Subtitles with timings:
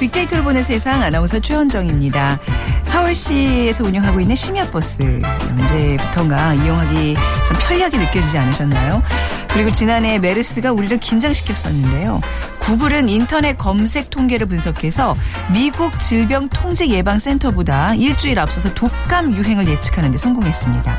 [0.00, 2.40] 빅데이터를 보는 세상 아나운서 최현정입니다.
[2.84, 9.02] 서울시에서 운영하고 있는 심야버스 언제부턴가 이용하기 좀 편리하게 느껴지지 않으셨나요?
[9.48, 12.20] 그리고 지난해 메르스가 우리를 긴장시켰었는데요.
[12.60, 15.14] 구글은 인터넷 검색 통계를 분석해서
[15.52, 20.98] 미국 질병 통제 예방 센터보다 일주일 앞서서 독감 유행을 예측하는 데 성공했습니다.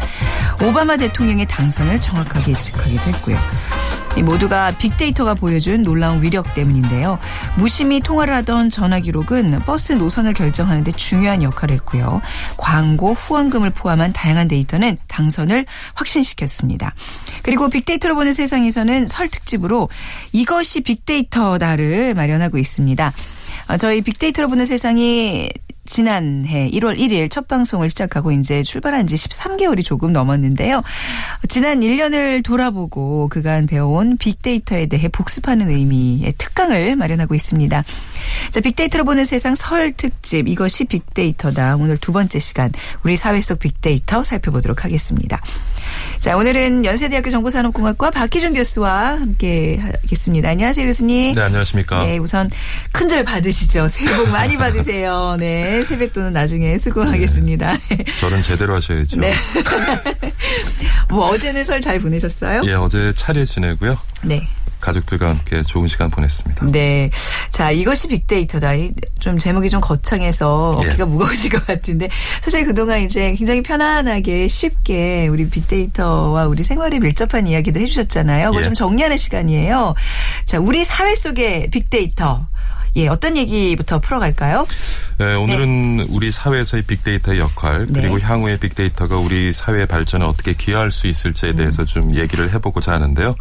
[0.63, 3.37] 오바마 대통령의 당선을 정확하게 예측하기도 했고요.
[4.17, 7.17] 이 모두가 빅데이터가 보여준 놀라운 위력 때문인데요.
[7.57, 12.21] 무심히 통화를 하던 전화 기록은 버스 노선을 결정하는 데 중요한 역할을 했고요.
[12.57, 16.93] 광고, 후원금을 포함한 다양한 데이터는 당선을 확신시켰습니다.
[17.41, 19.87] 그리고 빅데이터로 보는 세상에서는 설 특집으로
[20.33, 23.13] 이것이 빅데이터다를 마련하고 있습니다.
[23.69, 25.49] 어, 저희 빅데이터로 보는 세상이
[25.91, 30.83] 지난해 1월 1일 첫 방송을 시작하고 이제 출발한 지 13개월이 조금 넘었는데요.
[31.49, 37.83] 지난 1년을 돌아보고 그간 배워온 빅데이터에 대해 복습하는 의미의 특강 을 마련하고 있습니다.
[38.51, 41.75] 자, 빅데이터로 보는 세상 설 특집 이것이 빅데이터다.
[41.77, 42.71] 오늘 두 번째 시간
[43.03, 45.41] 우리 사회 속 빅데이터 살펴보도록 하겠습니다.
[46.19, 50.49] 자, 오늘은 연세대학교 정보산업공학과 박희준 교수와 함께 하겠습니다.
[50.49, 51.33] 안녕하세요, 교수님.
[51.33, 52.05] 네, 안녕하십니까.
[52.05, 52.49] 네, 우선
[52.91, 53.87] 큰절 받으시죠.
[53.87, 55.35] 새해 복 많이 받으세요.
[55.39, 57.77] 네, 세뱃돈은 나중에 수고하겠습니다.
[58.19, 59.19] 저는 제대로 하셔야죠.
[59.19, 59.33] 네.
[61.09, 62.61] 뭐 어제는 설 잘 보내셨어요?
[62.65, 63.97] 예, 어제 차례 지내고요.
[64.21, 64.47] 네.
[64.81, 66.65] 가족들과 함께 좋은 시간 보냈습니다.
[66.71, 67.09] 네.
[67.49, 68.73] 자, 이것이 빅데이터다.
[68.73, 70.87] 이좀 제목이 좀 거창해서 예.
[70.87, 72.09] 어깨가 무거우실 것 같은데
[72.41, 78.47] 사실 그동안 이제 굉장히 편안하게 쉽게 우리 빅데이터와 우리 생활에 밀접한 이야기들 해주셨잖아요.
[78.47, 78.65] 그걸 예.
[78.65, 79.93] 좀 정리하는 시간이에요.
[80.45, 82.47] 자, 우리 사회 속의 빅데이터.
[82.97, 84.67] 예, 어떤 얘기부터 풀어갈까요?
[85.17, 88.25] 네, 오늘은 우리 사회에서의 빅데이터의 역할 그리고 네.
[88.25, 93.35] 향후의 빅데이터가 우리 사회 발전에 어떻게 기여할 수 있을지에 대해서 좀 얘기를 해보고자 하는데요.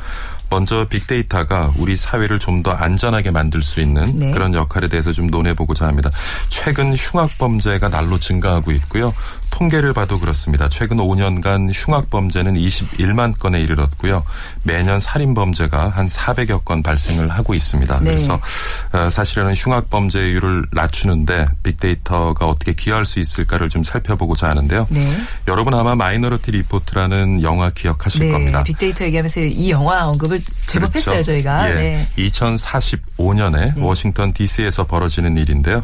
[0.50, 4.32] 먼저 빅데이터가 우리 사회를 좀 더 안전하게 만들 수 있는 네.
[4.32, 6.10] 그런 역할에 대해서 좀 논해보고자 합니다.
[6.48, 9.14] 최근 흉악 범죄가 날로 증가하고 있고요.
[9.50, 10.68] 통계를 봐도 그렇습니다.
[10.68, 14.22] 최근 5년간 흉악 범죄는 21만 건에 이르렀고요.
[14.62, 17.98] 매년 살인 범죄가 한 400여 건 발생을 하고 있습니다.
[18.00, 18.04] 네.
[18.04, 18.38] 그래서
[18.92, 24.86] 어, 사실은 흉악 범죄율을 낮추는데 빅데이터가 어떻게 기여할 수 있을까를 좀 살펴보고자 하는데요.
[24.90, 25.18] 네.
[25.48, 28.32] 여러분 아마 마이너리티 리포트라는 영화 기억하실 네.
[28.32, 28.62] 겁니다.
[28.64, 31.10] 빅데이터 얘기하면서 이 영화 언급을 제법 그렇죠.
[31.10, 31.70] 했어요, 저희가.
[31.70, 31.74] 예.
[31.74, 32.08] 네.
[32.18, 35.78] 2045년에 워싱턴 D.C.에서 벌어지는 일인데요.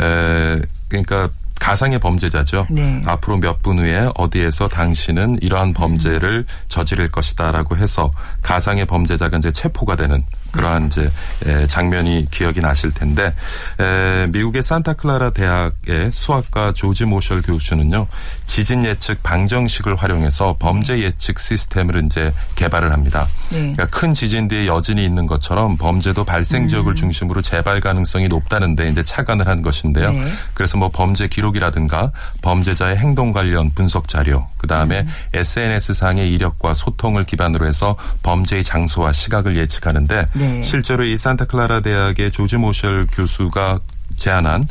[0.00, 1.28] 에, 그러니까
[1.60, 2.66] 가상의 범죄자죠.
[2.70, 3.02] 네.
[3.04, 8.10] 앞으로 몇 분 후에 어디에서 당신은 이러한 범죄를 저지를 것이다라고 해서
[8.42, 11.10] 가상의 범죄자가 이제 체포가 되는 그러한 이제
[11.46, 13.34] 에, 장면이 기억이 나실 텐데
[13.78, 18.06] 에, 미국의 산타클라라 대학의 수학과 조지 모셜 교수는요
[18.46, 23.28] 지진 예측 방정식을 활용해서 범죄 예측 시스템을 이제 개발을 합니다.
[23.50, 23.72] 네.
[23.72, 29.02] 그러니까 큰 지진 뒤에 여진이 있는 것처럼 범죄도 발생 지역을 중심으로 재발 가능성이 높다는데 이제
[29.02, 30.12] 착안을 한 것인데요.
[30.12, 30.32] 네.
[30.54, 32.12] 그래서 뭐 범죄 기록이라든가
[32.42, 39.12] 범죄자의 행동 관련 분석 자료, 그 다음에 SNS 상의 이력과 소통을 기반으로 해서 범죄의 장소와
[39.12, 40.62] 시각을 예측하는데 네.
[40.62, 43.80] 실제로 이 산타클라라 대학의 조지 모셜 교수가
[44.16, 44.66] 제안한 에,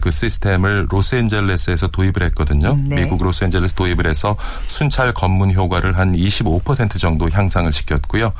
[0.00, 2.72] 그 시스템을 로스앤젤레스에서 도입을 했거든요.
[2.72, 2.96] 음, 네.
[2.96, 4.36] 미국 로스앤젤레스 도입을 해서
[4.68, 8.32] 순찰 검문 효과를 한 25% 정도 향상을 시켰고요.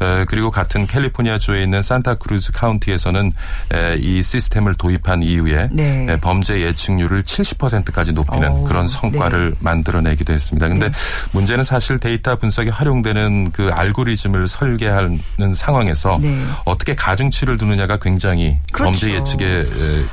[0.00, 3.32] 에, 그리고 같은 캘리포니아 주에 있는 산타크루즈 카운티에서는
[3.74, 6.06] 에, 이 시스템을 도입한 이후에 네.
[6.08, 10.68] 에, 범죄 예측률을 70%까지 높이는 오, 그런 성과를 만들어내기도 했습니다.
[10.68, 10.90] 근데
[11.32, 15.20] 문제는 사실 데이터 분석에 활용되는 그 알고리즘을 설계하는
[15.54, 16.40] 상황에서 네.
[16.64, 18.92] 어떻게 가중치를 두느냐가 굉장히 그렇죠.
[18.92, 19.64] 범죄 예측에 에,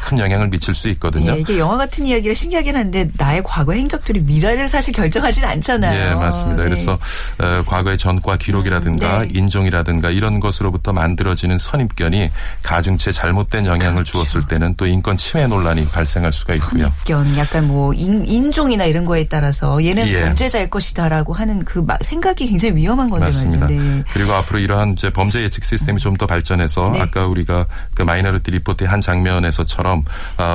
[0.01, 1.33] 큰 영향을 미칠 수 있거든요.
[1.35, 6.11] 예, 이게 영화 같은 이야기라 신기하긴 한데 나의 과거 행적들이 미래를 사실 결정하진 않잖아요.
[6.11, 6.63] 예, 맞습니다.
[6.63, 6.69] 네.
[6.69, 6.93] 그래서
[7.39, 9.37] 어, 과거의 전과 기록이라든가 음, 네.
[9.37, 12.29] 인종이라든가 이런 것으로부터 만들어지는 선입견이
[12.63, 14.13] 가중치에 잘못된 영향을 그렇죠.
[14.13, 16.91] 주었을 때는 또 인권 침해 논란이 발생할 수가 있고요.
[17.05, 20.21] 선입견, 약간 뭐 인, 인종이나 이런 거에 따라서 얘는 예.
[20.21, 23.67] 범죄자일 것이다라고 하는 그 마- 생각이 굉장히 위험한 건데 맞습니다.
[23.67, 24.03] 네.
[24.13, 27.01] 그리고 앞으로 이러한 이제 범죄 예측 시스템이 좀 더 발전해서 네.
[27.01, 27.65] 아까 우리가
[27.95, 30.03] 그 마이너리티 리포트의 한 장면에서처럼
[30.37, 30.52] 아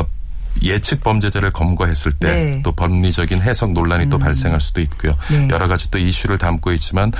[0.62, 2.62] 예측 범죄자를 검거했을 때 네.
[2.64, 5.12] 또 법리적인 해석 논란이 또 발생할 수도 있고요.
[5.30, 5.48] 네.
[5.50, 7.12] 여러 가지 또 이슈를 담고 있지만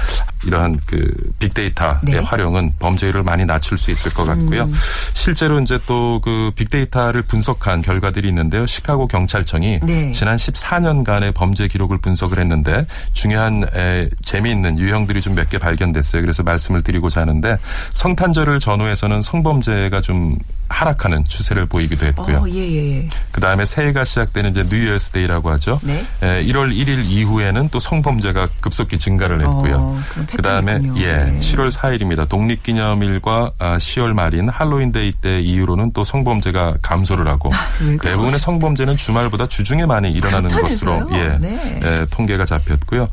[0.47, 2.19] 이러한 그 빅데이터의 네.
[2.19, 4.65] 활용은 범죄율을 많이 낮출 수 있을 것 같고요.
[4.65, 4.75] 음.
[5.15, 8.67] 실제로 이제 또 그 빅데이터를 분석한 결과들이 있는데요.
[8.67, 10.11] 시카고 경찰청이 네.
[10.13, 16.21] 지난 14년간의 범죄 기록을 분석을 했는데 중요한 에, 재미있는 유형들이 좀 몇 개 발견됐어요.
[16.23, 17.57] 그래서 말씀을 드리고자 하는데
[17.93, 20.37] 성탄절을 전후해서는 성범죄가 좀
[20.69, 22.39] 하락하는 추세를 보이기도 했고요.
[22.39, 23.09] 어, 예, 예, 예.
[23.33, 25.81] 그 다음에 새해가 시작되는 이제 New Year's Day라고 하죠.
[25.83, 26.05] 네.
[26.23, 29.77] 에, 1월 1일 이후에는 또 성범죄가 급속히 증가를 했고요.
[29.77, 30.01] 어,
[30.35, 30.81] 그 다음에.
[30.97, 31.39] 예, 네.
[31.39, 32.29] 7월 4일입니다.
[32.29, 37.69] 독립기념일과 아, 10월 말인 할로윈 데이 때 이후로는 또 성범죄가 감소를 하고 아?
[38.03, 41.19] 대부분의 성범죄는 주말보다 주중에 많이 일어나는 것으로 그렇다면서요?
[41.19, 41.81] 예, 네.
[41.83, 43.09] 예, 통계가 잡혔고요.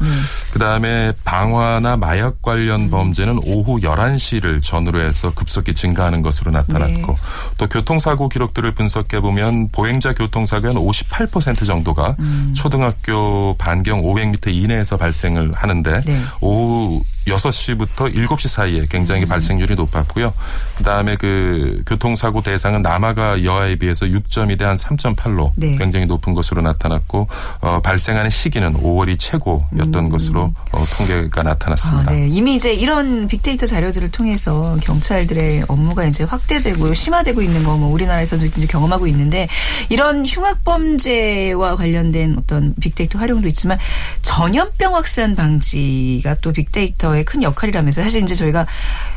[0.51, 2.89] 그 다음에 방화나 마약 관련 음.
[2.89, 7.19] 범죄는 오후 11시를 전후로 해서 급속히 증가하는 것으로 나타났고 네.
[7.57, 12.53] 또 교통사고 기록들을 분석해 보면 보행 자 교통사고의 한 58% 정도가 음.
[12.55, 16.19] 초등학교 반경 500m 이내에서 발생을 하는데 네.
[16.41, 19.27] 오후 6시부터 7시 사이에 굉장히 음.
[19.27, 20.33] 발생률이 높았고요.
[20.77, 25.77] 그다음에 그 교통사고 대상은 남아가 여아에 비해서 6.2대 한 3.8로 네.
[25.77, 27.27] 굉장히 높은 것으로 나타났고
[27.61, 32.11] 어, 발생하는 시기는 5월이 최고였던 것으로 어, 통계가 아, 나타났습니다.
[32.11, 32.27] 네.
[32.29, 38.45] 이미 이제 이런 빅데이터 자료들을 통해서 경찰들의 업무가 이제 확대되고 심화되고 있는 거 뭐 우리나라에서도
[38.45, 39.47] 이제 경험하고 있는데
[39.89, 43.77] 이런 흉악 범죄와 관련된 어떤 빅데이터 활용도 있지만
[44.21, 48.67] 전염병 확산 방지가 또 빅데이터 의 큰 역할이라면서 사실 이제 저희가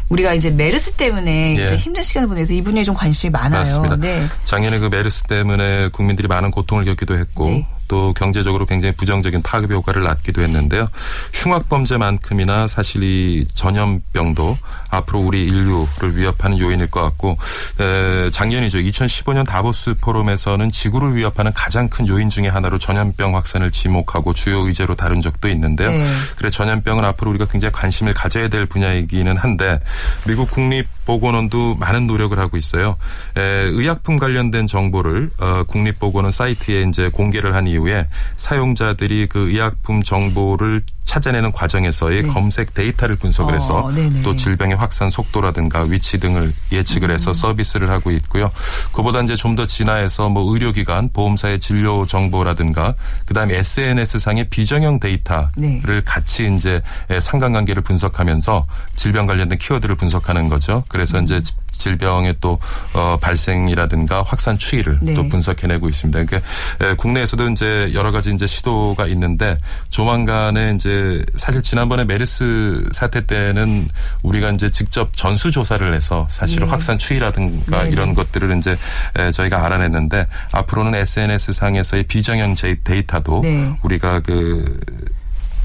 [0.09, 1.65] 우리가 이제 메르스 때문에 예.
[1.65, 3.61] 이제 힘든 시간을 보내서 이 분야에 좀 관심이 많아요.
[3.61, 3.97] 맞습니다.
[3.97, 4.27] 네.
[4.45, 7.67] 작년에 그 메르스 때문에 국민들이 많은 고통을 겪기도 했고 네.
[7.89, 10.89] 또 경제적으로 굉장히 부정적인 파급 효과를 낳기도 했는데요.
[11.33, 14.59] 흉악 범죄만큼이나 사실 이 전염병도
[14.91, 17.39] 앞으로 우리 인류를 위협하는 요인일 것 같고
[17.81, 18.79] 에, 작년이죠.
[18.79, 24.95] 2015년 다보스 포럼에서는 지구를 위협하는 가장 큰 요인 중의 하나로 전염병 확산을 지목하고 주요 의제로
[24.95, 25.91] 다룬 적도 있는데요.
[25.91, 26.07] 네.
[26.37, 29.81] 그래 전염병은 앞으로 우리가 굉장히 관심을 가져야 될 분야이기는 한데
[30.27, 32.97] 미국 국립 보건원도 많은 노력을 하고 있어요.
[33.35, 38.07] 에, 의약품 관련된 정보를 어, 국립보건원 사이트에 이제 공개를 한 이후에
[38.37, 42.29] 사용자들이 그 의약품 정보를 찾아내는 과정에서의 네.
[42.29, 44.23] 검색 데이터를 분석을 어, 해서 네네.
[44.23, 47.15] 또 질병의 확산 속도라든가 위치 등을 예측을 음.
[47.15, 48.51] 해서 서비스를 하고 있고요.
[48.93, 52.95] 그보다 이제 좀 더 진화해서 뭐 의료기관, 보험사의 진료 정보라든가
[53.27, 56.01] 그다음에 SNS 상의 비정형 데이터를 네.
[56.05, 56.81] 같이 이제
[57.21, 60.85] 상관관계를 분석하면서 질병 관련된 키워드를 분석하는 거죠.
[60.87, 61.41] 그래서 이제
[61.71, 62.59] 질병의 또
[62.95, 65.15] 어, 발생이라든가 확산 추이를 네.
[65.15, 66.25] 또 분석해내고 있습니다.
[66.25, 66.49] 그러니까
[66.81, 69.59] 에, 국내에서도 이제 여러 가지 이제 시도가 있는데
[69.89, 70.89] 조만간에 이제
[71.35, 73.89] 사실 지난번에 메르스 사태 때는
[74.23, 76.67] 우리가 이제 직접 전수 조사를 해서 사실 예.
[76.67, 77.91] 확산 추이라든가 네네.
[77.91, 78.77] 이런 것들을 이제
[79.19, 83.73] 에, 저희가 알아냈는데 앞으로는 SNS 상에서의 비정형 제- 데이터도 네.
[83.83, 84.79] 우리가 그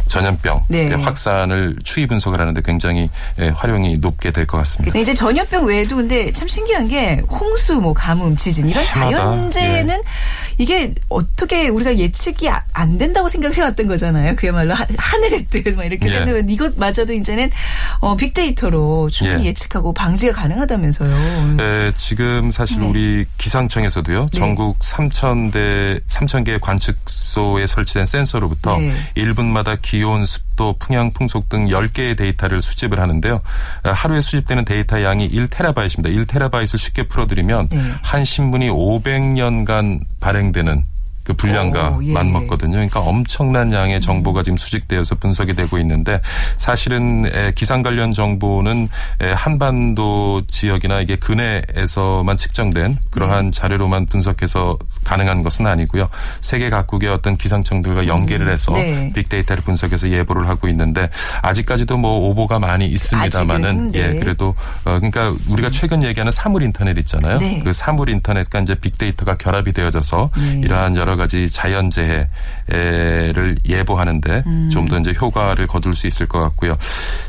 [0.08, 0.90] 전염병 네.
[0.94, 3.10] 확산을 추이 분석을 하는데 굉장히
[3.40, 4.98] 에, 활용이 높게 될 것 같습니다.
[5.00, 10.02] 이제 전염병 외에도 근데 참 신기한 게 홍수, 뭐 가뭄, 지진 이런 자연재해는
[10.58, 14.36] 이게 어떻게 우리가 예측이 아- 안 된다고 생각을 해왔던 거잖아요.
[14.36, 16.10] 그야말로 하- 하늘의 뜻, 막 이렇게 예.
[16.10, 17.50] 생각하면 이것마저도 이제는
[18.00, 19.48] 어, 빅데이터로 충분히 예.
[19.50, 19.54] 예.
[19.54, 21.56] 측하고 방지가 가능하다면서요.
[21.58, 22.88] 네, 지금 사실 네.
[22.88, 24.28] 우리 기상청에서도요.
[24.32, 24.40] 네.
[24.40, 28.94] 전국 3,000대 3,000개 관측소에 설치된 센서로부터 네.
[29.16, 33.42] 1분마다 기 온, 습도, 풍향, 풍속 등 10개의 데이터를 수집을 하는데요.
[33.84, 36.26] 아, 하루에 수집되는 데이터 양이 1테라바이트입니다.
[36.26, 37.92] 1테라바이트를 쉽게 풀어드리면 네.
[38.02, 40.86] 한 신문이 500년간 발행되는
[41.24, 42.12] 그 분량과 오, 예.
[42.12, 42.74] 맞먹거든요.
[42.74, 46.22] 그러니까 엄청난 양의 정보가 지금 수집되어서 분석이 되고 있는데
[46.58, 48.90] 사실은 에, 기상 관련 정보는
[49.22, 56.10] 에, 한반도 지역이나 이게 근해에서만 측정된 그러한 자료로만 분석해서 가능한 것은 아니고요.
[56.42, 59.12] 세계 각국의 어떤 기상청들과 연계를 해서 네.
[59.14, 61.10] 빅데이터를 분석해서 예보를 하고 있는데
[61.42, 64.00] 아직까지도 뭐 오보가 많이 있습니다만은 아직은, 네.
[64.00, 67.38] 예 그래도 어 그러니까 우리가 최근 얘기하는 사물 인터넷 있잖아요.
[67.38, 67.62] 네.
[67.64, 70.62] 그 사물 인터넷과 이제 빅데이터가 결합이 되어져서 네.
[70.64, 72.28] 이러한 여러 가지 자연재해를
[73.68, 74.70] 예보하는데 음.
[74.72, 76.76] 좀더 이제 효과를 거둘 수 있을 것 같고요.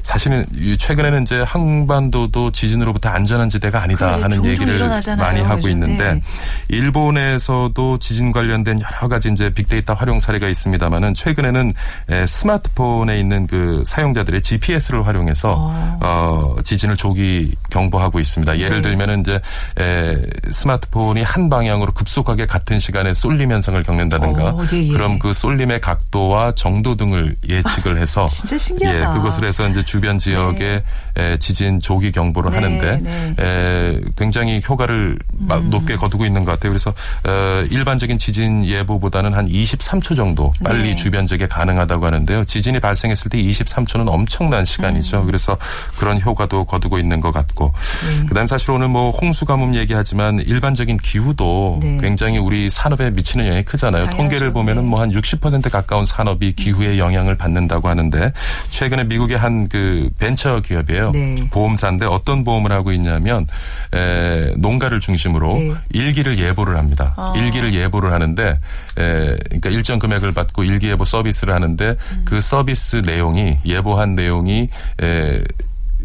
[0.02, 4.78] 사실은 이 최근에는 이제 한반도도 지진으로부터 안전한 지대가 아니다 하는 얘기를
[5.16, 5.70] 많이 하고 요즘.
[5.70, 6.20] 있는데 네.
[6.68, 11.72] 일본에서도 지진 관련된 여러 가지 이제 빅데이터 활용 사례가 있습니다만은 최근에는
[12.10, 15.72] 에, 스마트폰에 있는 그 사용자들의 GPS를 활용해서
[16.02, 18.58] 어, 지진을 조기 경보하고 있습니다.
[18.58, 18.90] 예를 네.
[18.90, 19.40] 들면은 이제
[19.78, 24.92] 에, 스마트폰이 한 방향으로 급속하게 같은 시간에 쏠리면서 손해배상을 겪는다든가 어, 예, 예.
[24.92, 28.98] 그럼 그 쏠림의 각도와 정도 등을 예측을 해서 진짜 신기하다.
[28.98, 30.82] 예, 그것을 해서 이제 주변 지역에
[31.16, 33.34] 에, 지진 조기 경보를 네, 하는데 네.
[33.38, 35.70] 에, 굉장히 효과를 막 음.
[35.70, 36.70] 높게 거두고 있는 것 같아요.
[36.70, 36.90] 그래서
[37.24, 40.94] 어, 일반적인 지진 예보보다는 한 23초 정도 빨리 네.
[40.94, 42.44] 주변 지역에 가능하다고 하는데요.
[42.44, 45.22] 지진이 발생했을 때 23초는 엄청난 시간이죠.
[45.22, 45.26] 음.
[45.26, 45.56] 그래서
[45.98, 47.72] 그런 효과도 거두고 있는 것 같고
[48.20, 48.26] 네.
[48.26, 51.98] 그다음 사실 오늘 뭐 홍수 가뭄 얘기하지만 일반적인 기후도 네.
[52.00, 54.04] 굉장히 우리 산업에 미치는 영향이 크잖아요.
[54.04, 54.16] 당연하죠.
[54.16, 54.88] 통계를 보면은 네.
[54.88, 58.32] 뭐한 60% 가까운 산업이 기후의 영향을 받는다고 하는데
[58.70, 61.10] 최근에 미국의 한 그 벤처 기업이에요.
[61.12, 61.34] 네.
[61.50, 63.46] 보험사인데 어떤 보험을 하고 있냐면
[63.92, 65.72] 에, 농가를 중심으로 네.
[65.90, 67.14] 일기를 예보를 합니다.
[67.16, 67.32] 아.
[67.36, 72.22] 일기를 예보를 하는데 에, 그러니까 일정 금액을 받고 일기 예보 서비스를 하는데 음.
[72.24, 74.68] 그 서비스 내용이 예보한 내용이
[75.02, 75.42] 에,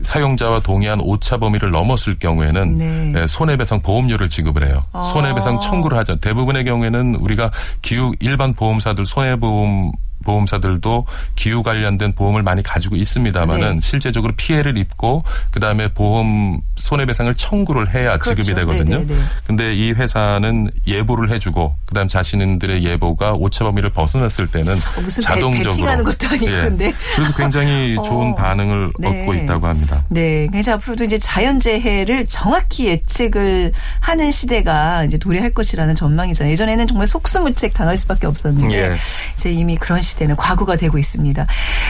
[0.01, 3.21] 사용자와 동의한 오차 범위를 넘었을 경우에는 네.
[3.21, 4.85] 에, 손해배상 보험료를 지급을 해요.
[4.93, 5.01] 아.
[5.01, 6.15] 손해배상 청구를 하죠.
[6.17, 7.51] 대부분의 경우에는 우리가
[7.81, 9.91] 기후 일반 보험사들 손해보험
[10.29, 11.05] 보험사들도
[11.35, 13.79] 기후 관련된 보험을 많이 가지고 있습니다만은 네.
[13.81, 18.41] 실제적으로 피해를 입고 그다음에 보험 손해배상을 청구를 해야 그렇죠.
[18.41, 18.99] 지급이 되거든요.
[18.99, 19.21] 네, 네, 네.
[19.45, 24.75] 근데 이 회사는 예보를 해주고 그다음 자신들의 예보가 오차 범위를 벗어났을 때는
[25.21, 26.93] 자동적으로 배팅하는 것도 아니고 예.
[27.15, 28.35] 그래서 굉장히 좋은 어.
[28.35, 29.07] 반응을 네.
[29.07, 30.05] 얻고 있다고 합니다.
[30.09, 30.47] 네.
[30.51, 36.51] 그래서 앞으로도 이제 자연재해를 정확히 예측을 하는 시대가 이제 도래할 것이라는 전망이잖아요.
[36.51, 38.97] 예전에는 정말 속수무책 당할 수밖에 없었는데 예.
[39.35, 41.47] 이제 이미 그런 시대 는 과거가 되고 있습니다.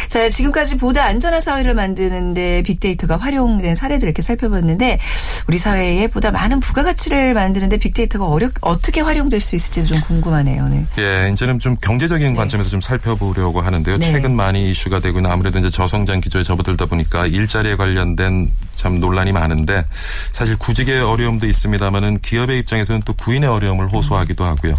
[0.08, 5.00] 자, 지금까지 보다 안전한 사회를 만드는데 빅데이터가 활용된 사례들 이렇게 살펴봤는데
[5.48, 10.68] 우리 사회에 보다 많은 부가가치를 만드는데 빅데이터가 어려, 어떻게 활용될 수 있을지 좀 궁금하네요.
[10.68, 10.86] 네.
[11.00, 13.98] 예, 이제는 좀 경제적인 관점에서 좀 살펴보려고 하는데요.
[13.98, 14.12] 네.
[14.12, 19.32] 최근 많이 이슈가 되고 있는 아무래도 이제 저성장 기조에 접어들다 보니까 일자리에 관련된 참 논란이
[19.34, 19.84] 많은데
[20.32, 24.78] 사실 구직의 어려움도 있습니다만은 기업의 입장에서는 또 구인의 어려움을 호소하기도 하고요.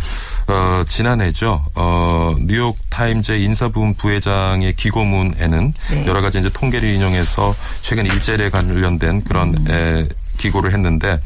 [0.50, 1.64] 어, 지난해죠.
[1.74, 6.06] 어, 뉴욕 타임즈의 인사부문 부회장의 기고문에는 네.
[6.06, 9.70] 여러 가지 이제 통계를 인용해서 최근 일자리에 관련된 그런 음.
[9.70, 11.20] 에, 기고를 했는데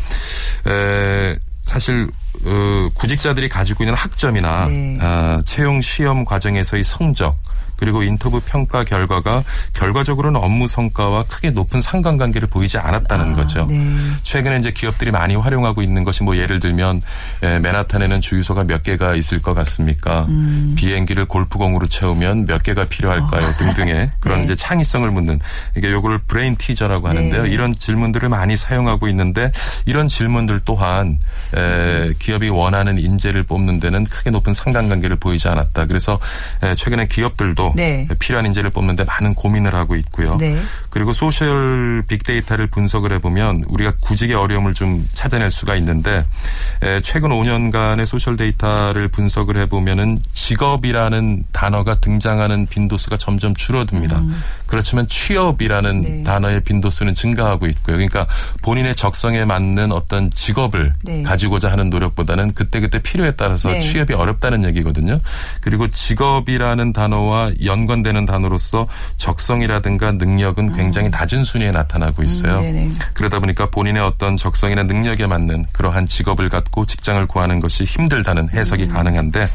[0.67, 2.09] 에, 사실
[2.45, 4.99] 어, 구직자들이 가지고 있는 학점이나 네.
[5.01, 7.37] 아, 채용 시험 과정에서의 성적
[7.77, 13.67] 그리고 인터뷰 평가 결과가 결과적으로는 업무 성과와 크게 높은 상관관계를 보이지 않았다는 아, 거죠.
[13.67, 13.95] 네.
[14.23, 17.03] 최근에 이제 기업들이 많이 활용하고 있는 것이 뭐 예를 들면
[17.43, 20.27] 에, 맨하탄에는 주유소가 몇 개가 있을 것 같습니까?
[20.29, 20.75] 음.
[20.77, 23.55] 비행기를 골프공으로 채우면 몇 개가 필요할까요?
[23.57, 24.39] 등등의 그런 아.
[24.41, 24.45] 네.
[24.45, 25.41] 이제 창의성을 묻는
[25.77, 27.45] 이게 요거를 brain teaser라고 하는데요.
[27.45, 27.51] 네.
[27.51, 29.51] 이런 질문들을 많이 사용하고 있는데
[29.87, 31.19] 이런 질문들 또한
[31.57, 35.87] 에, 기업이 원하는 인재를 뽑는 데는 크게 높은 상관관계를 보이지 않았다.
[35.87, 36.19] 그래서
[36.63, 38.07] 에, 최근에 기업들도 네.
[38.19, 40.37] 필요한 인재를 뽑는데 많은 고민을 하고 있고요.
[40.37, 40.57] 네.
[40.91, 46.25] 그리고 social 빅데이터를 분석을 해보면 우리가 구직의 어려움을 좀 찾아낼 수가 있는데
[46.83, 54.23] 에, 최근 5년간의 social 데이터를 분석을 해보면은 직업이라는 단어가 등장하는 빈도수가 점점 줄어듭니다.
[54.67, 56.03] 그렇지만 취업이라는 음.
[56.03, 56.23] 네.
[56.25, 57.97] 단어의 빈도수는 증가하고 있고요.
[57.97, 58.27] 그러니까
[58.63, 61.23] 본인의 적성에 맞는 어떤 직업을 네.
[61.23, 63.81] 가지고자 하는 노력보다는 그때그때 필요에 따라서 네.
[63.81, 65.21] 취업이 어렵다는 얘기거든요.
[65.61, 72.61] 그리고 직업이라는 단어와 연관되는 단어로서 적성이라든가 능력은 굉장히 낮은 순위에 나타나고 있어요.
[72.61, 72.97] 음.
[73.15, 78.85] 그러다 보니까 본인의 어떤 적성이나 능력에 맞는 그러한 직업을 갖고 직장을 구하는 것이 힘들다는 해석이
[78.85, 78.89] 음.
[78.89, 79.47] 가능한데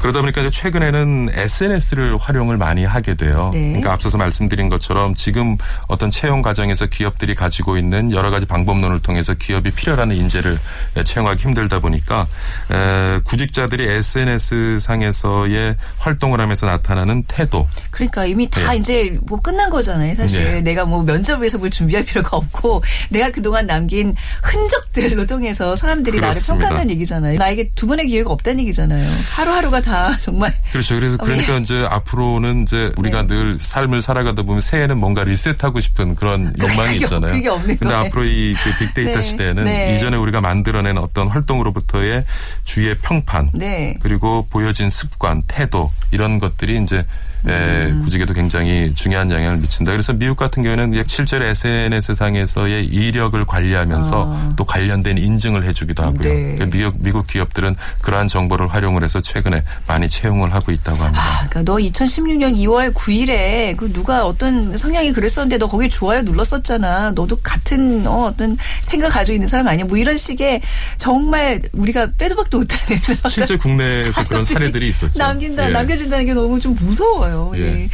[0.00, 3.50] 그러다 보니까 이제 최근에는 SNS를 활용을 많이 하게 돼요.
[3.52, 3.68] 네.
[3.68, 9.34] 그러니까 앞서서 말씀드린 것처럼 지금 어떤 채용 과정에서 기업들이 가지고 있는 여러 가지 방법론을 통해서
[9.34, 10.58] 기업이 필요하는 인재를
[11.04, 12.26] 채용하기 힘들다 보니까
[12.70, 18.78] 에, 구직자들이 SNS 상에서의 활동을 하면서 나타나는 태도, 그러니까 이미 다 예.
[18.78, 20.14] 이제 뭐 끝난 거잖아요.
[20.14, 20.60] 사실 네.
[20.62, 26.52] 내가 뭐 면접에서 뭘 준비할 필요가 없고 내가 그동안 남긴 흔적들로 통해서 사람들이 그렇습니다.
[26.52, 27.38] 나를 평가한다는 얘기잖아요.
[27.38, 29.06] 나에게 두 번의 기회가 없다는 얘기잖아요.
[29.36, 29.89] 하루하루가 다
[30.20, 30.94] 정말 그렇죠.
[30.94, 31.58] 그래서 어, 그러니까 예.
[31.58, 33.28] 이제 앞으로는 이제 우리가 네.
[33.28, 37.32] 늘 삶을 살아가다 보면 새해는 뭔가 리셋하고 싶은 그런 욕망이 그게 있잖아요.
[37.32, 38.06] 그게 없는 근데 거네.
[38.08, 39.22] 앞으로 이 그 빅데이터 네.
[39.22, 39.96] 시대에는 네.
[39.96, 42.24] 이전에 우리가 만들어낸 어떤 활동으로부터의
[42.64, 43.94] 주위의 평판 네.
[44.02, 47.04] 그리고 보여진 습관, 태도 이런 것들이 이제 에,
[47.46, 48.00] 음.
[48.02, 49.92] 구직에도 굉장히 중요한 영향을 미친다.
[49.92, 54.52] 그래서 미국 같은 경우에는 실제로 SNS 상에서의 이력을 관리하면서 아.
[54.56, 56.22] 또 관련된 인증을 해주기도 하고요.
[56.22, 56.54] 네.
[56.54, 61.22] 그러니까 미국 미국 기업들은 그러한 정보를 활용을 해서 최근에 많이 채용을 하고 있다고 합니다.
[61.22, 67.12] 아, 그러니까 너 2016년 2월 9일에 그 누가 어떤 성향이 그랬었는데 너 거기 좋아요 눌렀었잖아.
[67.12, 69.84] 너도 같은 어, 어떤 생각 가지고 있는 사람 아니야?
[69.84, 70.60] 뭐 이런 식의
[70.98, 75.18] 정말 우리가 빼도 박도 못하는 실제 국내에서 그런 사례들이 있었죠.
[75.18, 75.72] 남긴다, 예.
[75.72, 77.29] 남겨진다는 게 너무 좀 무서워요.
[77.56, 77.60] 예.
[77.60, 77.88] 예.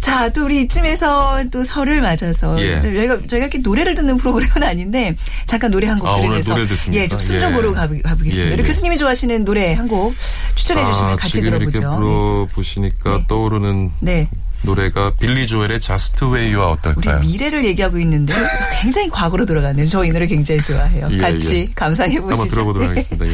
[0.00, 2.80] 자, 또 우리 이쯤에서 또 설을 맞아서 예.
[2.80, 5.16] 저희가 저희가 이렇게 노래를 듣는 프로그램은 아닌데
[5.46, 6.54] 잠깐 노래 한곡 아, 들으면서?
[6.92, 7.54] 예, 좀 숨좀 예.
[7.54, 8.50] 고르고 가보, 가보겠습니다.
[8.50, 8.66] 예, 우리 예.
[8.66, 10.12] 교수님이 좋아하시는 노래 한 곡
[10.54, 10.76] 추천.
[10.76, 11.98] 추천해 주시면 아, 같이 지금 이렇게 들어보죠.
[12.00, 13.24] 물어보시니까 네.
[13.26, 14.28] 떠오르는 네.
[14.62, 17.20] 노래가 빌리 조엘의 Just Way와 우리 어떨까요?
[17.20, 18.34] 미래를 얘기하고 있는데
[18.82, 19.86] 굉장히 과거로 돌아가네요.
[19.86, 21.08] 저이 노래 굉장히 좋아해요.
[21.12, 21.72] 예, 같이 예.
[21.74, 22.32] 감상해 보시죠.
[22.42, 23.24] 한번 들어보도록 하겠습니다.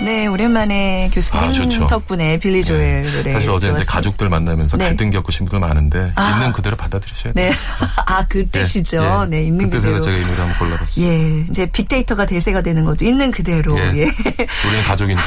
[0.00, 0.04] 예.
[0.04, 1.86] 네, 오랜만에 교수님 아, 좋죠.
[1.86, 3.84] 덕분에 빌리 조엘 노래 사실 어제 이제 들었습니다.
[3.92, 4.84] 가족들 만나면서 네.
[4.86, 6.32] 갈등 겪으신 분들 많은데 아.
[6.32, 7.50] 있는 그대로 받아들이셔야 돼요.
[7.50, 7.56] 네.
[8.06, 9.22] 아, 그 뜻이죠.
[9.24, 9.30] 예.
[9.30, 10.00] 네, 있는 그 그대로.
[10.00, 11.06] 제가 이 노래 한번 골라봤어요.
[11.06, 13.76] 예, 이제 빅데이터가 대세가 되는 것도 있는 그대로.
[13.78, 13.82] 예.
[13.82, 14.02] 예.
[14.66, 15.22] 우리는 가족이니까.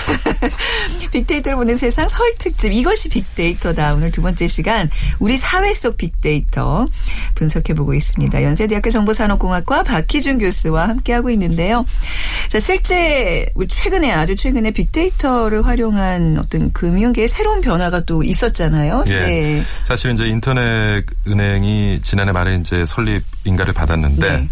[1.12, 3.96] 빅데이터를 보는 세상 설 특집 이것이 빅데이터다.
[3.96, 6.88] 오늘 두 번째 시간 우리 사회 속 빅데이터
[7.36, 8.44] 분석해 보고 있습니다.
[8.44, 11.86] 연세대학교 정보산업공학과 박희준 교수와 함께 하고 있는데요.
[12.50, 19.04] 자, 실제 최근에 아주 최근 에 빅데이터를 활용한 어떤 금융계의 새로운 변화가 또 있었잖아요.
[19.08, 19.12] 예.
[19.12, 19.62] 네.
[19.86, 24.50] 사실 이제 인터넷 은행이 지난해 말에 이제 설립 인가를 받았는데 네.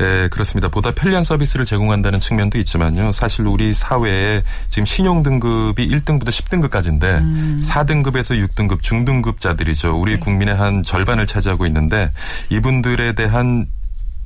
[0.00, 0.68] 예, 그렇습니다.
[0.68, 3.12] 보다 편리한 서비스를 제공한다는 측면도 있지만요.
[3.12, 7.60] 사실 우리 사회에 지금 신용 등급이 1등부터 10등급까지인데 음.
[7.62, 9.92] 4등급에서 6등급 중등급자들이죠.
[9.92, 9.98] 네.
[9.98, 12.12] 우리 국민의 한 절반을 차지하고 있는데
[12.50, 13.66] 이분들에 대한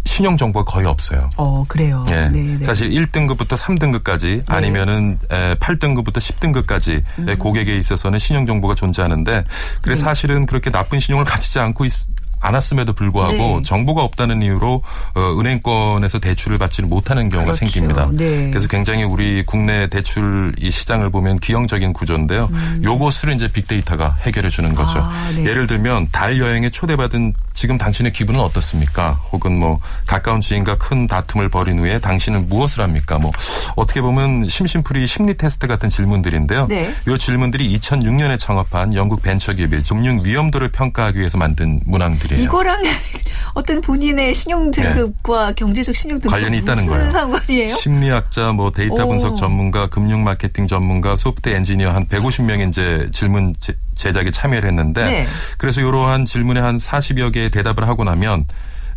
[0.04, 1.30] 신용 정보가 거의 없어요.
[1.36, 2.04] 어, 그래요.
[2.10, 2.28] 예.
[2.28, 2.64] 네, 네.
[2.64, 7.28] 사실 1등급부터 3등급까지 아니면은 8등급부터 10등급까지 음.
[7.28, 9.44] 의 고객에 있어서는 신용 정보가 존재하는데
[9.82, 10.00] 그래 네.
[10.00, 11.92] 사실은 그렇게 나쁜 신용을 가지지 않고 있,
[12.40, 13.62] 않았음에도 불구하고 네.
[13.62, 14.82] 정보가 없다는 이유로
[15.14, 17.66] 어, 은행권에서 대출을 받지는 못하는 경우가 그렇죠.
[17.66, 18.08] 생깁니다.
[18.12, 18.50] 네.
[18.50, 22.50] 그래서 굉장히 우리 국내 대출 이 시장을 보면 기형적인 구조인데요.
[22.82, 24.98] 요것을 이제 빅데이터가 해결해 주는 거죠.
[24.98, 25.04] 음.
[25.04, 25.44] 아, 네.
[25.44, 29.20] 예를 들면 달 여행에 초대받은 지금 당신의 기분은 어떻습니까?
[29.32, 33.18] 혹은 뭐 가까운 지인과 큰 다툼을 벌인 후에 당신은 무엇을 합니까?
[33.18, 33.30] 뭐
[33.76, 36.66] 어떻게 보면 심심풀이 심리 테스트 같은 질문들인데요.
[36.68, 36.94] 네.
[37.06, 42.44] 이 질문들이 2006년에 창업한 영국 벤처기업의 금융 위험도를 평가하기 위해서 만든 문항들 이에요.
[42.44, 42.82] 이거랑
[43.54, 46.42] 어떤 본인의 신용 등급과 경제적 신용 등급 네.
[46.42, 47.10] 관련이 있다는 무슨 거예요.
[47.10, 47.74] 상관이에요?
[47.76, 49.08] 심리학자, 뭐 데이터 오.
[49.08, 55.04] 분석 전문가, 금융 마케팅 전문가, 소프트 엔지니어 한 150명이 이제 질문 제- 제작에 참여를 했는데
[55.04, 55.26] 네.
[55.58, 58.46] 그래서 이러한 질문에 한 40여 개의 대답을 하고 나면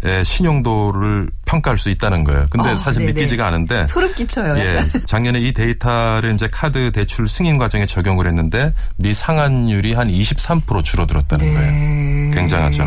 [0.05, 2.47] 에, 신용도를 평가할 수 있다는 거예요.
[2.49, 3.13] 근데 어, 사실 네네.
[3.13, 4.57] 믿기지가 않은데 소름 끼쳐요.
[4.57, 4.85] 예.
[5.05, 11.47] 작년에 이 데이터를 이제 카드 대출 승인 과정에 적용을 했는데 미 상환율이 한 23% 줄어들었다는
[11.47, 11.53] 네.
[11.53, 12.33] 거예요.
[12.33, 12.83] 굉장하죠.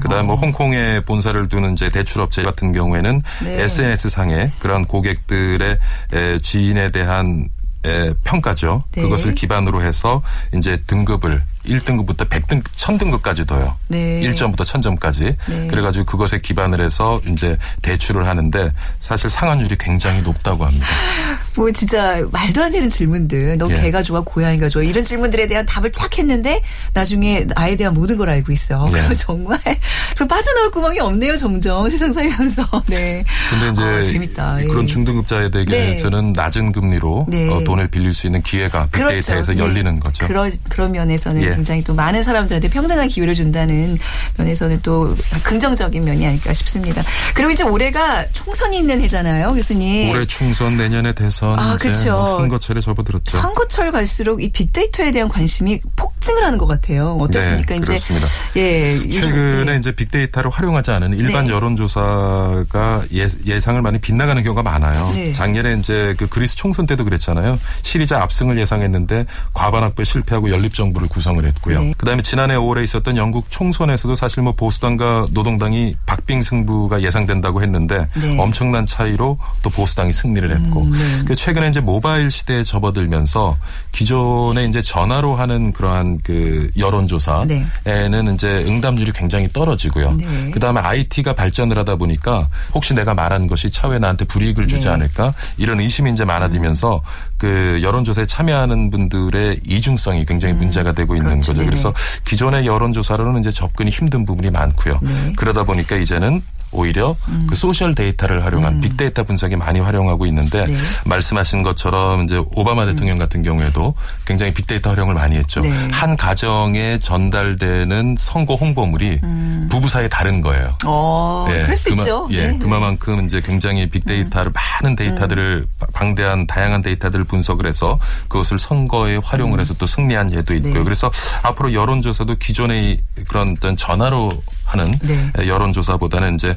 [0.00, 0.38] 그다음 뭐 어.
[0.38, 3.62] 홍콩에 본사를 두는 이제 대출업체 같은 경우에는 네.
[3.62, 5.78] SNS 상에 그런 고객들의
[6.12, 7.48] 에, 지인에 대한
[7.84, 8.84] 에, 평가죠.
[8.92, 9.02] 네.
[9.02, 10.22] 그것을 기반으로 해서
[10.54, 13.76] 이제 등급을 1등급부터 100등, 1000등급까지 둬요.
[13.88, 14.20] 네.
[14.22, 15.36] 1점부터 1000점까지.
[15.48, 15.66] 네.
[15.68, 20.86] 그래가지고 그것에 기반을 해서 이제 대출을 하는데 사실 상환율이 굉장히 높다고 합니다.
[21.56, 23.58] 뭐 진짜 말도 안 되는 질문들.
[23.58, 23.74] 너 예.
[23.82, 24.82] 개가 좋아, 고양이가 좋아.
[24.82, 26.62] 이런 질문들에 대한 답을 쫙 했는데
[26.94, 28.86] 나중에 나에 대한 모든 걸 알고 있어.
[28.94, 29.02] 예.
[29.02, 29.60] 그거 정말
[30.16, 32.66] 좀 빠져나올 구멍이 없네요, 점점 세상 살면서.
[32.86, 33.24] 네.
[33.50, 34.62] 근데 이제 아, 재밌다.
[34.62, 34.66] 예.
[34.66, 37.48] 그런 중등급자에게서는 낮은 금리로 네.
[37.50, 39.58] 어, 돈을 빌릴 수 있는 기회가 빅데이터에서 네.
[39.58, 40.26] 열리는 거죠.
[40.26, 41.59] 그러, 그런 면에서는 예.
[41.60, 43.98] 굉장히 또 많은 사람들한테 평등한 기회를 준다는
[44.38, 47.02] 면에서는 또 긍정적인 면이 아닐까 싶습니다.
[47.34, 50.10] 그리고 이제 올해가 총선이 있는 해잖아요, 교수님.
[50.10, 52.10] 올해 총선 내년에 대선 아, 이제.
[52.10, 53.38] 뭐 선거철에 접어들었죠.
[53.38, 57.18] 선거철 갈수록 이 빅데이터에 대한 관심이 폭증을 하는 것 같아요.
[57.20, 57.74] 어떻습니까?
[57.74, 58.26] 네, 이제 그렇습니다.
[58.56, 59.76] 예, 최근에 예.
[59.76, 61.52] 이제 빅데이터를 활용하지 않은 일반 네.
[61.52, 65.12] 여론조사가 예, 상을 많이 빗나가는 경우가 많아요.
[65.14, 65.32] 네.
[65.34, 67.58] 작년에 이제 그 그리스 총선 때도 그랬잖아요.
[67.82, 71.80] 시리자 압승을 예상했는데 과반 확보에 실패하고 연립 정부를 구성을 했고요.
[71.80, 71.94] 네.
[71.96, 78.36] 그다음에 지난해 5월에 있었던 영국 총선에서도 사실 뭐 보수당과 노동당이 박빙 승부가 예상된다고 했는데 네.
[78.38, 81.24] 엄청난 차이로 또 보수당이 승리를 했고 음, 네.
[81.26, 83.56] 그 최근에 이제 모바일 시대에 접어들면서
[83.92, 87.46] 기존에 이제 전화로 하는 그러한 그 여론조사에는
[87.84, 88.34] 네.
[88.34, 90.12] 이제 응답률이 굉장히 떨어지고요.
[90.12, 90.50] 네.
[90.50, 94.92] 그다음에 IT가 발전을 하다 보니까 혹시 내가 말한 것이 차후에 나한테 불이익을 주지 네.
[94.92, 97.00] 않을까 이런 의심이 이제 많아지면서
[97.36, 101.52] 그 여론조사에 참여하는 분들의 이중성이 굉장히 문제가 되고 있는 그렇죠.
[101.52, 101.60] 거죠.
[101.60, 101.66] 네네.
[101.66, 104.98] 그래서 기존의 여론조사로는 이제 접근이 힘든 부분이 많고요.
[105.02, 105.08] 네.
[105.08, 105.32] 음.
[105.36, 107.16] 그러다 보니까 이제는 오히려
[107.48, 110.76] 그 social 데이터를 활용한 빅데이터 분석이 많이 활용하고 있는데 네.
[111.04, 113.94] 말씀하신 것처럼 이제 오바마 대통령 같은 경우에도
[114.26, 115.60] 굉장히 빅데이터 활용을 많이 했죠.
[115.62, 115.70] 네.
[115.90, 119.20] 한 가정에 전달되는 선거 홍보물이
[119.68, 120.76] 부부 사이에 다른 거예요.
[120.84, 122.28] 어, 예, 그럴 수 그마- 있죠.
[122.30, 122.48] 예, 네.
[122.50, 122.58] 음.
[122.58, 129.60] 그만큼 이제 굉장히 빅데이터를 많은 데이터들을 방대한 다양한 데이터들을 분석을 해서 그것을 선거에 활용을 음.
[129.60, 130.74] 해서 또 승리한 예도 있고요.
[130.74, 130.82] 네.
[130.84, 131.10] 그래서
[131.42, 134.28] 앞으로 여론조사도 기존의 그런 어떤 전화로
[134.72, 135.30] 하는 네.
[135.46, 136.56] 여론조사보다는 이제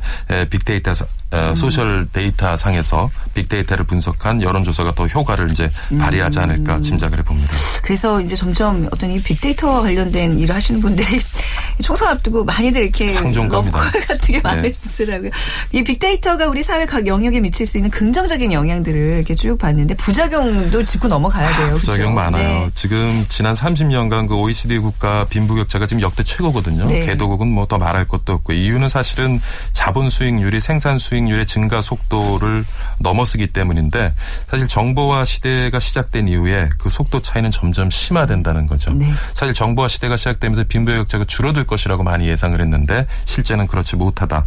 [0.50, 1.56] 빅데이터 사- 어, 음.
[1.56, 5.98] social 데이터 상에서 빅데이터를 분석한 여론조사가 더 효과를 이제 음.
[5.98, 7.52] 발휘하지 않을까 짐작을 해봅니다.
[7.82, 11.20] 그래서 이제 점점 어떤 이 빅데이터와 관련된 일을 하시는 분들이
[11.82, 13.78] 총선 앞두고 많이들 이렇게 상종갑니다.
[13.80, 14.42] 러브콜 같은 게 네.
[14.42, 15.32] 많으시더라고요.
[15.72, 20.86] 이 빅데이터가 우리 사회 각 영역에 미칠 수 있는 긍정적인 영향들을 이렇게 쭉 봤는데 부작용도
[20.86, 21.76] 짚고 넘어가야 돼요.
[21.78, 22.32] 부작용 그렇죠?
[22.32, 22.60] 많아요.
[22.66, 22.70] 네.
[22.76, 26.86] 지금 지난 30년간 그 OECD 국가 빈부격차가 지금 역대 최고거든요.
[26.86, 27.08] 네.
[27.08, 29.42] 개도국은 뭐 더 말할 것도 없고 이유는 사실은
[29.74, 32.66] 자본 수익률이 생산 수익률의 증가 속도를
[33.00, 34.14] 넘어서기 때문인데
[34.50, 38.92] 사실 정보화 시대가 시작된 이후에 그 속도 차이는 점점 심화된다는 거죠.
[38.94, 39.12] 네.
[39.34, 44.46] 사실 정보화 시대가 시작되면서 빈부격차가 줄어들 것이라고 많이 예상을 했는데 실제는 그렇지 못하다.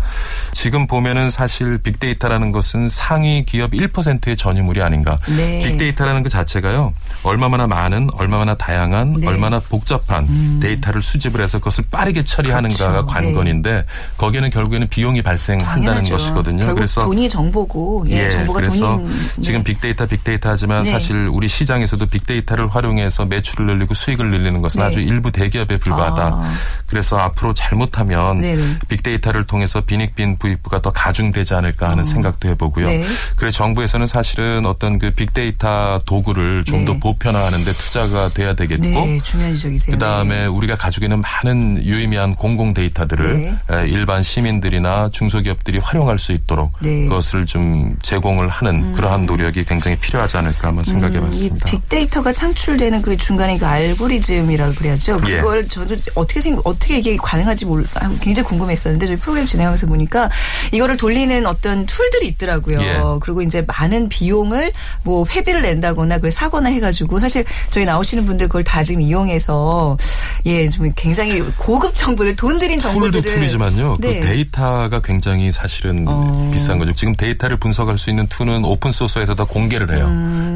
[0.53, 5.19] 지금 보면은 사실 빅데이터라는 것은 상위 기업 1%의 전유물이 아닌가.
[5.29, 5.61] 네.
[5.61, 6.93] 빅데이터라는 그 자체가요.
[7.23, 9.27] 얼마나 많은, 얼마나 다양한, 네.
[9.27, 13.07] 얼마나 복잡한 데이터를 수집을 해서 그것을 빠르게 처리하는가가 그렇죠.
[13.07, 13.85] 관건 인데
[14.17, 16.13] 거기에는 결국에는 비용이 발생한다는 당연하죠.
[16.13, 16.75] 것이거든요.
[16.75, 19.65] 그래서 돈이 정보고 예, 정보가 그래서 돈인 지금 네.
[19.65, 20.93] 빅데이터 빅데이터 하지만 네.
[20.93, 24.87] 사실 우리 시장에서도 빅데이터를 활용해서 매출을 늘리고 수익을 늘리는 것은 네.
[24.87, 26.23] 아주 일부 대기업에 불과하다.
[26.23, 26.51] 아.
[26.87, 28.79] 그래서 앞으로 잘못하면 네네.
[28.89, 32.87] 빅데이터를 통해서 빈익빈 부익부가 더 가중되지 않을까 하는 생각도 해보고요.
[32.87, 32.89] 어.
[32.91, 33.05] 네.
[33.37, 37.01] 그래서 정부에서는 사실은 어떤 그 빅데이터 도구를 좀더 네.
[37.01, 39.95] 보편화하는데 투자가 돼야 되겠고 네, 중요한 지적이세요.
[39.95, 43.55] 그 다음에 우리가 가지고 있는 많은 유의미한 공공 데이터들을 네.
[43.71, 46.91] 에, 일반 시민들이나 중소기업들이 활용할 수 있도록 네.
[46.91, 47.09] 음.
[47.09, 51.71] 그것을 좀 제공을 하는 그러한 노력이 굉장히 필요하지 않을까 한번 생각해 이 봤습니다.
[51.71, 55.19] 빅데이터가 창출되는 그 중간에 그 알고리즘이라고 그래야죠.
[55.29, 55.37] 예.
[55.41, 57.87] 그걸 저도 어떻게 생 어떻게 이게 가능한지 몰
[58.21, 60.31] 굉장히 궁금했었는데 저희 프로그램 진행하면서 보니까
[60.73, 62.81] 이거를 돌리는 어떤 툴들이 있더라고요.
[62.81, 63.01] 예.
[63.21, 64.73] 그리고 이제 많은 비용을
[65.03, 69.97] 뭐 회비를 낸다거나 그걸 사거나 해가지고 사실 저희 나오시는 분들 그걸 다 지금 이용해서
[70.45, 73.97] 예 좀 굉장히 고급 정보들 돈 들인 정보들을 툴이지만요.
[74.01, 74.21] 네.
[74.21, 76.51] 그 데이터가 굉장히 사실은 어.
[76.53, 76.93] 비싼 거죠.
[76.93, 80.07] 지금 데이터를 분석할 수 있는 툴은 오픈 소스에서 다 공개를 해요.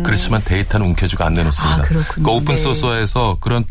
[0.04, 1.76] 그렇지만 데이터는 움켜쥐고 안 내놓습니다.
[1.76, 1.80] 음.
[1.80, 2.24] 아, 그렇군요.
[2.24, 2.60] 그 오픈 네.
[2.60, 3.64] 소스에서 그런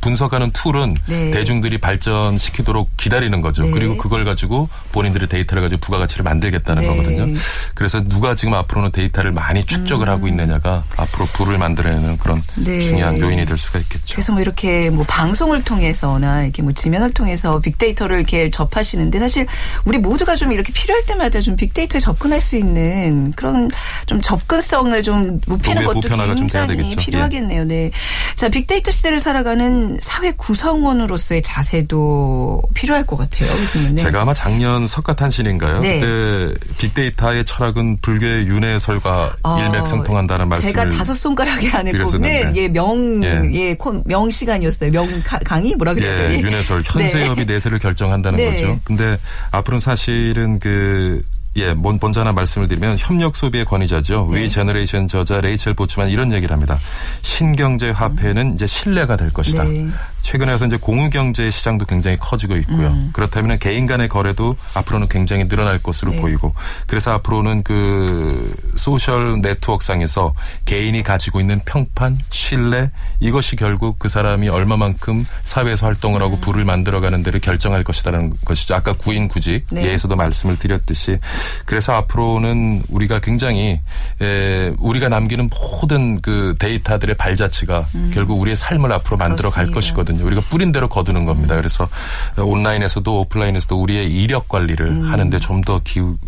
[0.00, 1.30] 분석하는 툴은 네.
[1.30, 3.62] 대중들이 발전시키도록 기다리는 거죠.
[3.62, 3.70] 네.
[3.70, 6.88] 그리고 그걸 가지고 본인들의 데이터를 가지고 부가가치를 만들겠다는 네.
[6.88, 7.38] 거거든요.
[7.74, 12.64] 그래서 누가 지금 앞으로는 데이터를 많이 축적을 하고 있느냐가 앞으로 부를 만들어내는 그런 음.
[12.64, 12.80] 네.
[12.80, 14.14] 중요한 요인이 될 수가 있겠죠.
[14.14, 19.46] 그래서 뭐 이렇게 뭐 방송을 통해서나 이렇게 뭐 지면을 통해서 빅데이터 를 이렇게 접하시는데 사실
[19.84, 23.68] 우리 모두가 좀 이렇게 필요할 때마다 좀 빅데이터에 접근할 수 있는 그런
[24.06, 26.02] 좀 접근성을 좀 높이는 것도
[26.36, 26.96] 굉장히 되겠죠.
[27.00, 27.04] 예.
[27.04, 27.64] 필요하겠네요.
[27.64, 27.90] 네.
[28.36, 33.48] 자, 빅데이터 시대를 살아가는 사회 구성원으로서의 자세도 필요할 것 같아요.
[33.90, 33.94] 네.
[33.96, 35.80] 제가 아마 작년 석가탄신인가요?
[35.80, 35.98] 네.
[36.00, 41.90] 그때 빅데이터의 철학은 불교의 윤회 설과 어, 일맥상통한다는 말씀을 제가 다섯 손가락에 안에.
[41.90, 43.42] 꼽는 예, 명, 예.
[43.52, 44.90] 예, 콘- 명 시간이었어요.
[44.92, 45.74] 명 가- 강의?
[45.74, 46.32] 뭐라 그래요?
[46.34, 48.50] 예, 윤회설 현세협이 내세를 결정한다는 네.
[48.52, 48.78] 거죠.
[48.84, 49.18] 근데
[49.50, 51.22] 앞으로는 사실은 그
[51.56, 54.28] 예, 먼- 먼저 하나 말씀을 드리면 협력 소비의 권위자죠.
[54.32, 54.42] 네.
[54.42, 56.78] We Generation 저자 레이첼 보츠만 이런 얘기를 합니다.
[57.22, 59.64] 신경제 화폐는 이제 신뢰가 될 것이다.
[59.64, 59.88] 네.
[60.22, 62.88] 최근에 와서 이제 공유 경제 시장도 굉장히 커지고 있고요.
[62.88, 63.10] 음.
[63.12, 66.20] 그렇다면 개인 간의 거래도 앞으로는 굉장히 늘어날 것으로 네.
[66.20, 66.54] 보이고
[66.86, 75.26] 그래서 앞으로는 그 소셜 네트워크상에서 개인이 가지고 있는 평판, 신뢰 이것이 결국 그 사람이 얼마만큼
[75.44, 76.26] 사회에서 활동을 음.
[76.26, 78.74] 하고 부를 만들어가는 데를 결정할 것이라는 것이죠.
[78.74, 79.84] 아까 구인 구직 네.
[79.84, 81.18] 예에서도 말씀을 드렸듯이
[81.64, 83.80] 그래서 앞으로는 우리가 굉장히
[84.20, 89.70] 에, 우리가 남기는 모든 그 데이터들의 발자취가 결국 우리의 삶을 앞으로 만들어 갈 음.
[89.70, 89.72] 그렇습니다.
[89.72, 89.74] 음.
[89.74, 90.07] 것이거든요.
[90.16, 91.56] 우리가 뿌린 대로 거두는 겁니다.
[91.56, 91.88] 그래서
[92.36, 95.12] 온라인에서도 오프라인에서도 우리의 이력 관리를 음.
[95.12, 95.80] 하는데 좀 더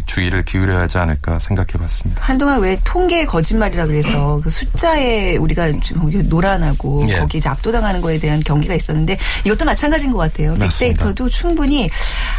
[0.07, 2.23] 주의를 기울여야 하지 않을까 생각해 봤습니다.
[2.23, 7.17] 한동안 왜 통계 거짓말이라 그래서 그 숫자에 우리가 거기 노란하고 예.
[7.21, 9.17] 거기 이제 압도당하는 거에 대한 경기가 있었는데
[9.47, 10.51] 이것도 마찬가지인 것 같아요.
[10.57, 10.69] 맞습니다.
[10.69, 11.89] 빅데이터도 충분히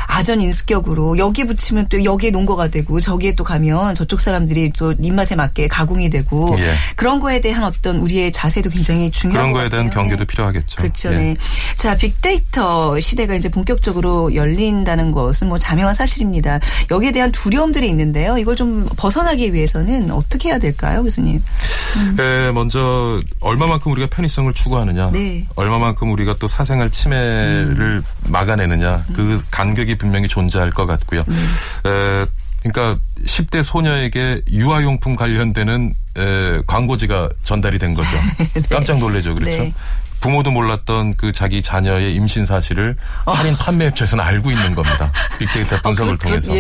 [0.08, 5.36] 아전 인수격으로 여기 붙이면 또 여기에 논거가 되고 저기에 또 가면 저쪽 사람들이 또 입맛에
[5.36, 6.74] 맞게 가공이 되고 예.
[6.96, 9.90] 그런 거에 대한 어떤 우리의 자세도 굉장히 중요한 그런 것 거에 대한.
[9.90, 10.28] 경계도 네.
[10.28, 10.76] 필요하겠죠.
[10.78, 11.14] 그렇죠.
[11.14, 11.18] 예.
[11.18, 11.31] 네.
[11.76, 16.60] 자, 빅데이터 시대가 이제 본격적으로 열린다는 것은 뭐 자명한 사실입니다.
[16.89, 18.38] 여기에 대한 두려움들이 있는데요.
[18.38, 21.41] 이걸 좀 벗어나기 위해서는 어떻게 해야 될까요, 교수님?
[22.20, 25.46] 예, 먼저 얼마만큼 우리가 편의성을 추구하느냐, 네.
[25.56, 31.22] 얼마만큼 우리가 또 사생활 침해를 막아내느냐, 그 간격이 분명히 존재할 것 같고요.
[31.22, 32.26] 에,
[32.63, 38.10] 그러니까 10대 소녀에게 유아용품 관련되는 에, 광고지가 전달이 된 거죠.
[38.70, 39.58] 깜짝 놀래죠, 그렇죠?
[39.58, 39.74] 네.
[40.22, 45.12] 부모도 몰랐던 그 자기 자녀의 임신 사실을 할인 판매 업체에서는 알고 있는 겁니다.
[45.40, 46.56] 빅데이터 분석을 어, 그- 통해서.
[46.56, 46.60] 예,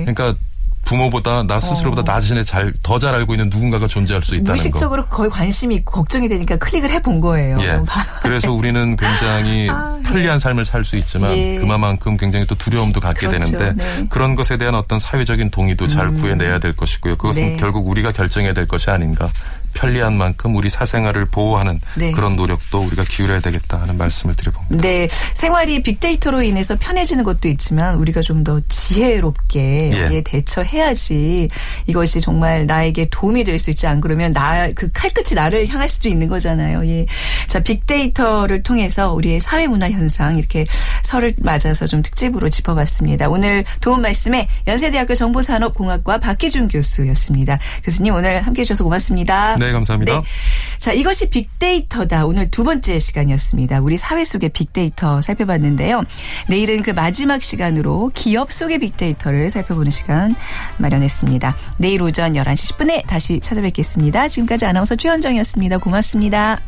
[0.00, 0.04] 예.
[0.04, 0.34] 그러니까
[0.82, 4.52] 부모보다 나 스스로보다 나 자신을 잘, 더 잘 알고 있는 누군가가 존재할 수 있다는 거.
[4.52, 7.58] 무의식적으로 거의 관심이 있고 걱정이 되니까 클릭을 해본 거예요.
[7.60, 7.80] 예.
[8.22, 10.02] 그래서 우리는 굉장히 아, 예.
[10.10, 11.58] 편리한 삶을 살 수 있지만 예.
[11.58, 13.46] 그만큼 굉장히 또 두려움도 갖게 그렇죠.
[13.58, 14.00] 되는데 네.
[14.00, 14.08] 음.
[14.08, 17.16] 그런 것에 대한 어떤 사회적인 동의도 잘 구해내야 될 것이고요.
[17.16, 17.56] 그것은 네.
[17.56, 19.28] 결국 우리가 결정해야 될 것이 아닌가
[19.74, 22.10] 편리한 만큼 우리 사생활을 보호하는 네.
[22.12, 24.82] 그런 노력도 우리가 기울여야 되겠다 하는 말씀을 드려봅니다.
[24.82, 30.22] 네, 생활이 빅데이터로 인해서 편해지는 것도 있지만 우리가 좀 더 지혜롭게 예.
[30.22, 31.48] 대처해야지
[31.86, 36.08] 이것이 정말 나에게 도움이 될 수 있지 안 그러면 나 그 칼끝이 나를 향할 수도
[36.08, 36.86] 있는 거잖아요.
[36.86, 37.04] 예.
[37.48, 40.64] 자, 빅데이터를 통해서 우리의 사회 문화 현상 이렇게
[41.02, 43.28] 설을 맞아서 좀 특집으로 짚어봤습니다.
[43.28, 47.58] 오늘 도움 말씀에 연세대학교 정보산업공학과 박기준 교수였습니다.
[47.84, 49.56] 교수님 오늘 함께 해 주셔서 고맙습니다.
[49.60, 50.22] 네, 감사합니다.
[50.78, 52.24] 자, 이것이 빅데이터다.
[52.24, 53.80] 오늘 두 번째 시간이었습니다.
[53.80, 56.02] 우리 사회 속의 빅데이터 살펴봤는데요.
[56.48, 60.34] 내일은 그 마지막 시간으로 기업 속의 빅데이터를 살펴보는 시간
[60.78, 61.56] 마련했습니다.
[61.76, 64.28] 내일 오전 11시 10분에 다시 찾아뵙겠습니다.
[64.28, 65.76] 지금까지 아나운서 최현정이었습니다.
[65.76, 66.58] 고맙습니다.